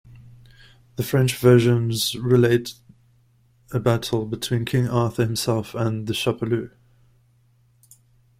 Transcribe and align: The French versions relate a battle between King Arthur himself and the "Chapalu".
The 0.95 1.03
French 1.03 1.35
versions 1.37 2.15
relate 2.15 2.73
a 3.71 3.79
battle 3.79 4.25
between 4.25 4.65
King 4.65 4.87
Arthur 4.87 5.23
himself 5.25 5.75
and 5.75 6.07
the 6.07 6.13
"Chapalu". 6.13 6.71